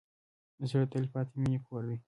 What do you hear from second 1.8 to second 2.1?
دی.